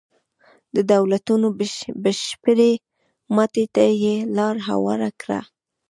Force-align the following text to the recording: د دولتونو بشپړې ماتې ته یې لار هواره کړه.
د 0.75 0.77
دولتونو 0.93 1.47
بشپړې 2.03 2.71
ماتې 3.35 3.65
ته 3.75 3.83
یې 4.03 4.15
لار 4.37 4.55
هواره 4.67 5.09
کړه. 5.21 5.39